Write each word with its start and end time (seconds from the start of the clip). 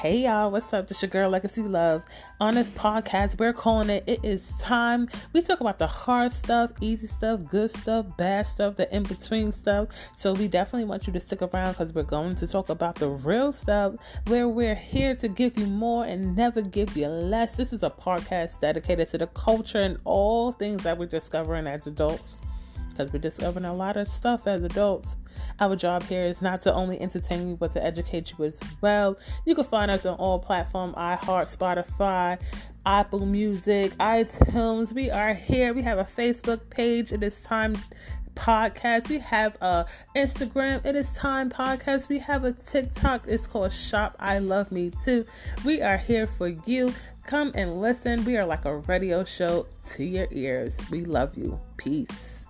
Hey 0.00 0.24
y'all, 0.24 0.50
what's 0.50 0.74
up? 0.74 0.88
This 0.88 1.00
your 1.00 1.08
girl 1.08 1.30
Legacy 1.30 1.62
Love. 1.62 2.04
On 2.38 2.54
this 2.54 2.68
podcast, 2.68 3.40
we're 3.40 3.54
calling 3.54 3.88
it 3.88 4.04
It 4.06 4.20
Is 4.22 4.52
Time. 4.60 5.08
We 5.32 5.40
talk 5.40 5.62
about 5.62 5.78
the 5.78 5.86
hard 5.86 6.32
stuff, 6.32 6.70
easy 6.82 7.06
stuff, 7.06 7.48
good 7.48 7.70
stuff, 7.70 8.04
bad 8.18 8.46
stuff, 8.46 8.76
the 8.76 8.94
in 8.94 9.04
between 9.04 9.52
stuff. 9.52 9.88
So 10.18 10.34
we 10.34 10.48
definitely 10.48 10.84
want 10.84 11.06
you 11.06 11.14
to 11.14 11.18
stick 11.18 11.40
around 11.40 11.72
because 11.72 11.94
we're 11.94 12.02
going 12.02 12.36
to 12.36 12.46
talk 12.46 12.68
about 12.68 12.96
the 12.96 13.08
real 13.08 13.52
stuff 13.52 13.94
where 14.26 14.46
we're 14.46 14.74
here 14.74 15.16
to 15.16 15.28
give 15.28 15.58
you 15.58 15.66
more 15.66 16.04
and 16.04 16.36
never 16.36 16.60
give 16.60 16.94
you 16.94 17.08
less. 17.08 17.56
This 17.56 17.72
is 17.72 17.82
a 17.82 17.88
podcast 17.88 18.60
dedicated 18.60 19.08
to 19.12 19.18
the 19.18 19.28
culture 19.28 19.80
and 19.80 19.96
all 20.04 20.52
things 20.52 20.82
that 20.82 20.98
we're 20.98 21.06
discovering 21.06 21.66
as 21.66 21.86
adults 21.86 22.36
because 22.96 23.12
we're 23.12 23.18
discovering 23.18 23.64
a 23.64 23.74
lot 23.74 23.96
of 23.96 24.08
stuff 24.08 24.46
as 24.46 24.62
adults. 24.62 25.16
Our 25.60 25.76
job 25.76 26.02
here 26.04 26.24
is 26.24 26.40
not 26.40 26.62
to 26.62 26.72
only 26.72 27.00
entertain 27.00 27.48
you, 27.48 27.56
but 27.56 27.72
to 27.72 27.84
educate 27.84 28.32
you 28.36 28.44
as 28.44 28.60
well. 28.80 29.18
You 29.44 29.54
can 29.54 29.64
find 29.64 29.90
us 29.90 30.06
on 30.06 30.16
all 30.16 30.38
platforms 30.38 30.94
iHeart, 30.94 31.54
Spotify, 31.54 32.40
Apple 32.84 33.26
Music, 33.26 33.92
iTunes. 33.98 34.92
We 34.92 35.10
are 35.10 35.34
here. 35.34 35.74
We 35.74 35.82
have 35.82 35.98
a 35.98 36.04
Facebook 36.04 36.70
page. 36.70 37.12
It 37.12 37.22
is 37.22 37.42
time 37.42 37.74
podcast. 38.34 39.08
We 39.08 39.18
have 39.18 39.56
a 39.60 39.86
Instagram. 40.14 40.84
It 40.86 40.96
is 40.96 41.12
time 41.14 41.50
podcast. 41.50 42.08
We 42.08 42.18
have 42.20 42.44
a 42.44 42.52
TikTok. 42.52 43.24
It's 43.26 43.46
called 43.46 43.72
Shop 43.72 44.16
I 44.18 44.38
Love 44.38 44.72
Me 44.72 44.90
Too. 45.04 45.26
We 45.64 45.82
are 45.82 45.98
here 45.98 46.26
for 46.26 46.48
you. 46.48 46.94
Come 47.24 47.52
and 47.54 47.80
listen. 47.80 48.24
We 48.24 48.36
are 48.36 48.46
like 48.46 48.64
a 48.64 48.76
radio 48.76 49.24
show 49.24 49.66
to 49.90 50.04
your 50.04 50.28
ears. 50.30 50.78
We 50.90 51.04
love 51.04 51.36
you. 51.36 51.60
Peace. 51.76 52.45